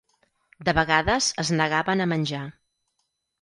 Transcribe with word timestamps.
De 0.69 0.73
vegades 0.77 1.27
es 1.43 1.51
negaven 1.59 2.03
a 2.07 2.09
menjar. 2.15 2.41